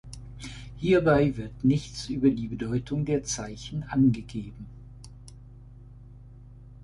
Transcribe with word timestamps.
Hierbei 0.77 1.37
wird 1.37 1.63
nichts 1.63 2.09
über 2.09 2.31
die 2.31 2.47
Bedeutung 2.47 3.05
der 3.05 3.21
Zeichen 3.23 3.83
angegeben. 3.83 4.65